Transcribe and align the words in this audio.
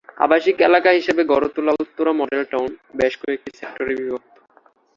আবাসিক 0.17 0.57
এলাকা 0.61 0.89
হিসাবে 0.97 1.21
গড়ে 1.31 1.49
তোলা 1.55 1.73
উত্তরা 1.83 2.11
মডেল 2.19 2.41
টাউন 2.51 2.69
বেশ 2.99 3.13
কয়েকটি 3.21 3.49
সেক্টরে 3.59 3.93
বিভক্ত। 3.99 4.35